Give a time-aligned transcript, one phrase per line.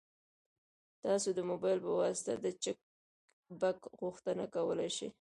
[1.05, 2.77] تاسو د موبایل په واسطه د چک
[3.61, 5.09] بک غوښتنه کولی شئ.